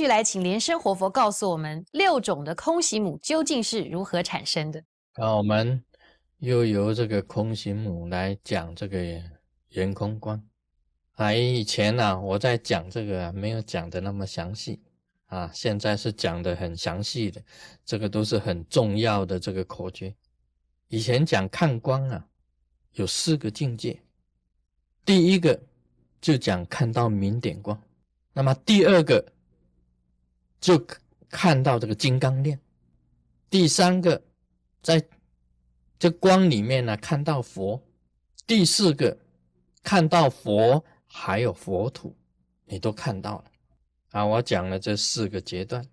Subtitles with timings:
[0.00, 4.82] 续来请莲生活佛告诉我们，六种的空行母究竟是如何产生的？
[5.14, 5.84] 那我们
[6.38, 8.98] 又由这个空行母来讲这个
[9.72, 10.42] 圆空观。
[11.16, 14.80] 啊，以前呢，我在讲这个没有讲的那么详细
[15.26, 17.42] 啊，现在是讲的很详细的，
[17.84, 20.14] 这个都是很重要的这个口诀。
[20.88, 22.26] 以前讲看光啊，
[22.94, 24.00] 有四个境界，
[25.04, 25.60] 第一个
[26.22, 27.78] 就讲看到明点光，
[28.32, 29.22] 那么第二个
[30.60, 30.86] 就
[31.28, 32.60] 看到这个金刚链，
[33.48, 34.22] 第三个
[34.82, 35.02] 在
[35.98, 37.82] 这光里面呢看到佛，
[38.46, 39.18] 第四个
[39.82, 40.84] 看到佛。
[41.12, 42.16] 还有佛土，
[42.66, 43.44] 你都看到了
[44.12, 44.24] 啊！
[44.24, 45.84] 我讲了这四个阶段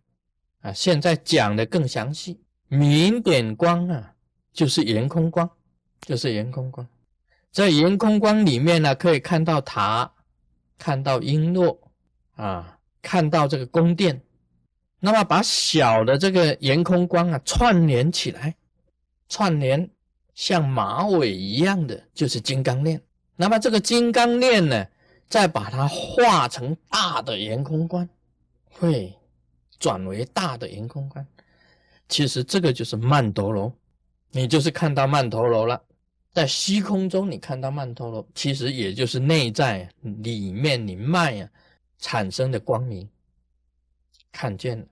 [0.60, 2.40] 啊，现在讲的更详细。
[2.68, 4.14] 明点光啊，
[4.54, 5.50] 就是圆空光，
[6.02, 6.88] 就是圆空光。
[7.52, 10.14] 在圆空光里面呢，可以看到塔，
[10.78, 11.76] 看到璎珞
[12.36, 14.22] 啊，看到这个宫殿。
[15.00, 18.56] 那么把小的这个圆空光啊串联起来，
[19.30, 19.90] 串联
[20.34, 23.02] 像马尾一样的，就是金刚链。
[23.36, 24.86] 那么这个金刚链呢？
[25.30, 28.08] 再把它化成大的圆空观，
[28.72, 29.14] 会
[29.78, 31.28] 转为大的圆空观。
[32.08, 33.74] 其实这个就是曼陀罗，
[34.32, 35.84] 你就是看到曼陀罗了。
[36.32, 39.90] 在虚空中，你看到曼陀罗，其实也就是内在
[40.24, 41.50] 里面灵脉啊
[42.00, 43.06] 产生的光明。
[44.32, 44.86] 看见了，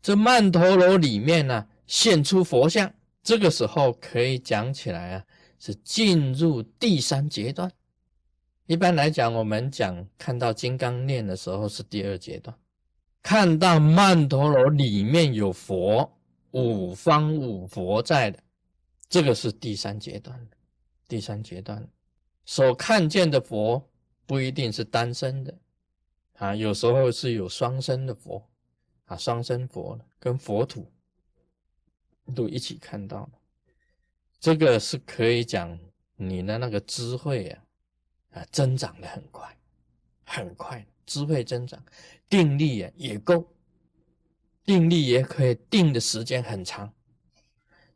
[0.00, 2.92] 这曼陀罗里面呢现出佛像，
[3.22, 5.24] 这个时候可以讲起来啊，
[5.58, 7.70] 是进入第三阶段。
[8.66, 12.56] 一般来讲，我们讲看到金刚链的时候是第二阶段，
[13.22, 16.10] 看到曼陀罗里面有佛，
[16.52, 18.38] 五方五佛在的，
[19.08, 20.48] 这个是第三阶段。
[21.08, 21.86] 第三阶段
[22.46, 23.86] 所看见的佛
[24.24, 25.54] 不一定是单身的
[26.38, 28.42] 啊，有时候是有双身的佛
[29.04, 30.90] 啊，双身佛跟佛土
[32.34, 33.32] 都一起看到了，
[34.40, 35.78] 这个是可以讲
[36.16, 37.62] 你的那个智慧啊。
[38.34, 39.54] 啊，增长的很快，
[40.24, 41.84] 很快，智慧增长，
[42.30, 43.46] 定力啊也够，
[44.64, 46.90] 定力也可以定的时间很长，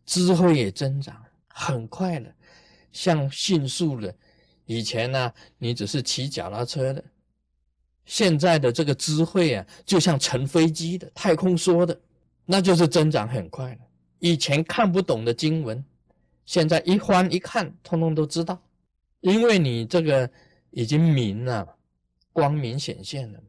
[0.04, 2.30] 智慧也增长很快了，
[2.92, 4.14] 像迅速的，
[4.66, 7.02] 以前呢，你只是骑脚踏车的，
[8.06, 12.00] 现在的这个智慧啊，就像乘飞机的，太空梭的，
[12.44, 13.80] 那就是增长很快了。
[14.20, 15.84] 以前看不懂的经文，
[16.46, 18.58] 现在一翻一看，通通都知道。
[19.20, 20.30] 因为你这个
[20.70, 21.66] 已经明了，
[22.32, 23.40] 光明显现了，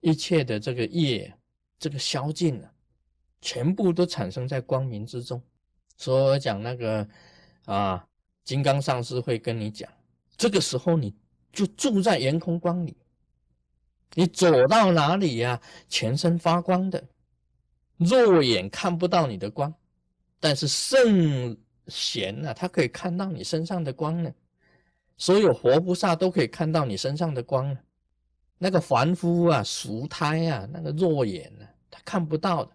[0.00, 1.32] 一切的这个业，
[1.78, 2.70] 这个消尽了，
[3.40, 5.42] 全部都产生在光明之中。
[5.96, 7.08] 所以我讲那个
[7.64, 8.06] 啊，
[8.44, 9.90] 金刚上师会跟你讲，
[10.36, 11.14] 这个时候你
[11.52, 12.96] 就住在圆空光里，
[14.14, 17.02] 你走到哪里呀，全身发光的，
[17.96, 19.72] 肉眼看不到你的光，
[20.38, 21.56] 但是圣
[21.88, 24.32] 贤啊，他可以看到你身上的光呢。
[25.16, 27.78] 所有活菩萨都可以看到你身上的光呢，
[28.58, 32.72] 那个凡夫啊、俗胎啊、那个弱眼啊，他看不到的。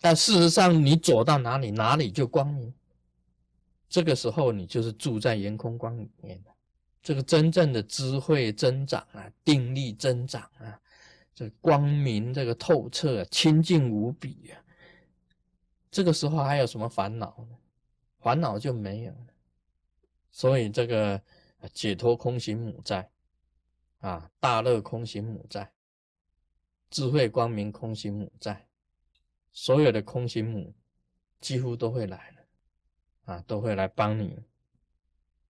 [0.00, 2.72] 但事实上，你走到哪里，哪里就光明。
[3.88, 6.50] 这个时候，你就是住在圆空光里面的。
[7.04, 10.80] 这个真正的智慧增长啊，定力增长啊，
[11.32, 14.58] 这光明这个透彻、清净无比啊。
[15.88, 17.56] 这个时候还有什么烦恼呢？
[18.18, 19.26] 烦恼就没有了。
[20.32, 21.22] 所以这个。
[21.72, 23.10] 解脱空行母在，
[24.00, 25.72] 啊，大乐空行母在，
[26.90, 28.68] 智慧光明空行母在，
[29.50, 30.74] 所有的空行母
[31.40, 34.38] 几乎都会来了，啊，都会来帮你。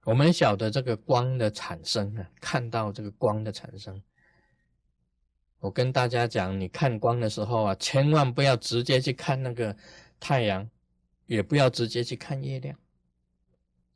[0.04, 4.00] 我们晓得这个光的产生啊，看到这个光的产生。
[5.58, 9.74] 我跟大家讲，你看光的时候啊，千万不要直接去看那个
[10.20, 10.68] 太阳，
[11.26, 12.76] 也不要直接去看月亮，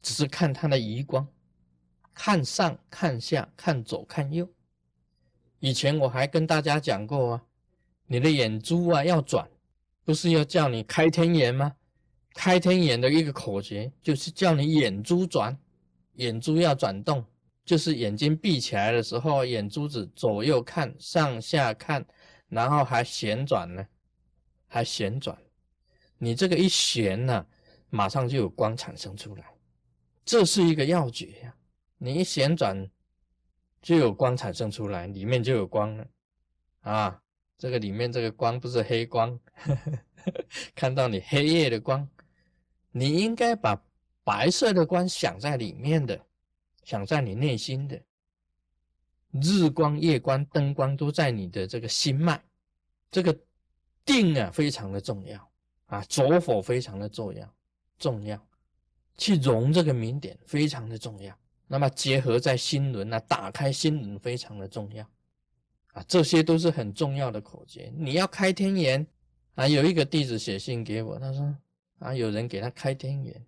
[0.01, 1.29] 只是看它的余光。
[2.15, 4.49] 看上看下看左看右，
[5.61, 7.45] 以前我还跟大家讲过啊，
[8.07, 9.49] 你的眼珠啊要转，
[10.05, 11.77] 不是要叫你开天眼吗？
[12.35, 15.57] 开天眼的一个口诀就是叫你眼珠转，
[16.19, 17.25] 眼珠要转动，
[17.65, 22.07] 就是眼睛闭起来的时候，眼珠子左右看上下看，
[22.49, 23.87] 然后还旋转呢，
[24.67, 25.37] 还旋转，
[26.19, 27.47] 你这个一旋呢，
[27.91, 29.45] 马上就有光产生出来，
[30.25, 31.55] 这是一个要诀呀。
[31.99, 32.89] 你一旋转，
[33.83, 36.07] 就有光产生出来，里面就有光了
[36.81, 37.21] 啊！
[37.57, 39.75] 这个里面这个光不是黑光，呵
[40.25, 40.33] 呵
[40.75, 42.09] 看到你黑夜的光，
[42.93, 43.75] 你应该把
[44.29, 46.21] 白色的光想在里面的，
[46.85, 47.99] 想在你内心的，
[49.41, 52.39] 日光、夜光、灯光都在你的这个心脉，
[53.11, 53.35] 这个
[54.05, 55.51] 定啊非常的重要
[55.87, 57.55] 啊，着火非常的重要，
[57.99, 58.39] 重要，
[59.17, 61.35] 去融这个明点非常的重要。
[61.67, 65.03] 那么结合在心轮啊，打开心轮非常的重要
[65.95, 67.91] 啊，这些都是很重要的口诀。
[67.97, 69.07] 你要开天眼
[69.55, 71.57] 啊，有一个弟子写信给我，他说
[72.01, 73.43] 啊，有人给他开天眼，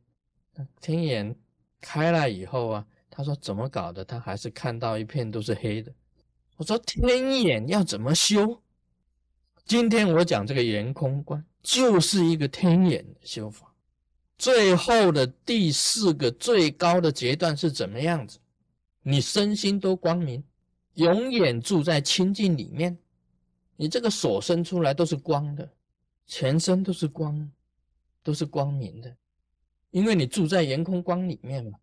[0.80, 1.34] 天眼
[1.80, 4.04] 开了以后啊，他说怎么搞的？
[4.04, 5.92] 他还是看到一片都是黑的。
[6.56, 8.60] 我说天眼要怎么修？
[9.64, 13.72] 今天我讲这个圆空观，就是一个天眼的修法。
[14.36, 18.38] 最后的第四个最高的阶段是怎么样子？
[19.02, 20.42] 你身心都光明，
[20.94, 22.98] 永远住在清净里面。
[23.76, 25.66] 你这个手伸出来都是光的，
[26.26, 27.50] 全身都是光，
[28.22, 29.16] 都是光明的，
[29.90, 31.78] 因为你住在圆空光里面嘛。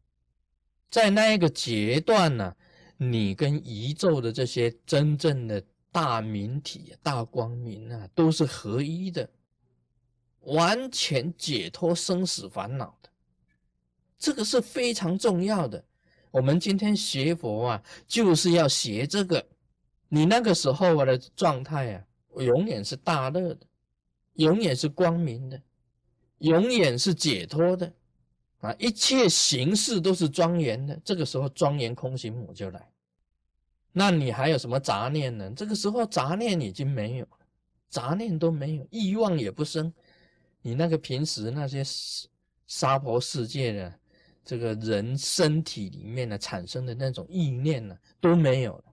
[0.90, 2.56] 在那一个阶段呢，
[2.98, 5.62] 你跟宇宙的这些真正的
[5.92, 9.30] 大明体、大光明啊，都是合一的。
[10.42, 13.10] 完全解脱生死烦恼的，
[14.18, 15.84] 这个是非常重要的。
[16.32, 19.46] 我们今天学佛啊，就是要学这个。
[20.08, 22.06] 你那个时候我的状态啊，
[22.38, 23.68] 永远是大乐的，
[24.36, 25.62] 永远是光明的，
[26.40, 27.92] 永远是解脱的
[28.60, 28.74] 啊！
[28.78, 31.00] 一切形式都是庄严的。
[31.04, 32.90] 这个时候，庄严空行母就来。
[33.92, 35.52] 那你还有什么杂念呢？
[35.56, 37.40] 这个时候杂念已经没有了，
[37.90, 39.92] 杂念都没有，欲望也不生。
[40.62, 41.84] 你那个平时那些
[42.68, 44.00] 沙婆世界的
[44.44, 48.84] 这个人身体里面呢产生的那种意念呢都没有了，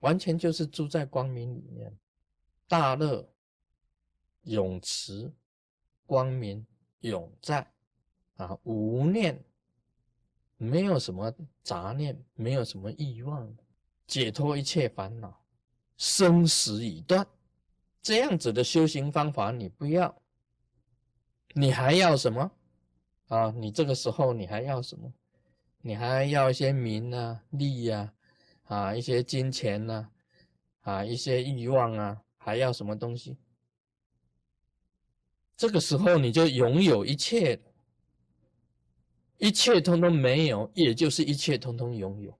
[0.00, 1.94] 完全就是住在光明里面，
[2.68, 3.28] 大乐
[4.44, 5.30] 永持，
[6.06, 6.64] 光明
[7.00, 7.66] 永在
[8.36, 9.42] 啊，无念，
[10.56, 11.32] 没有什么
[11.62, 13.56] 杂念，没有什么欲望，
[14.06, 15.38] 解脱一切烦恼，
[15.96, 17.26] 生死已断，
[18.02, 20.14] 这样子的修行方法你不要。
[21.54, 22.50] 你还要什么
[23.28, 23.50] 啊？
[23.56, 25.12] 你这个时候你还要什么？
[25.80, 28.12] 你还要一些名啊、利呀，
[28.64, 30.08] 啊，一些金钱呐，
[30.80, 33.36] 啊，一些欲望啊，还要什么东西？
[35.56, 37.58] 这个时候你就拥有一切，
[39.38, 42.38] 一切通通没有，也就是一切通通拥有。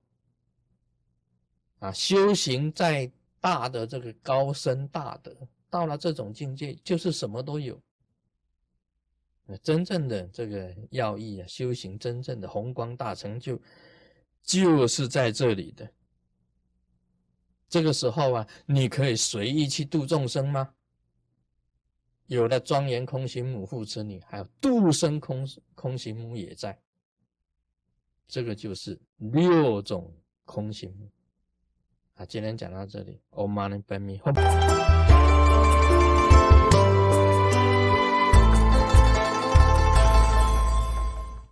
[1.79, 3.11] 啊，修行再
[3.41, 5.35] 大的这个高深大德，
[5.71, 7.81] 到了这种境界，就是什么都有。
[9.63, 13.61] 真正的这个要义啊，修行真正的宏光大成就，
[14.43, 15.89] 就是在这里的。
[17.69, 20.73] 这个时候啊，你可以随意去度众生吗？
[22.27, 26.77] 有了庄严空行母父之女，还有度生空空行母也在。
[28.27, 30.13] 这个就是六种
[30.45, 31.09] 空行母。
[32.15, 34.35] 啊，今天讲到这里，Om Mani Padme Hum。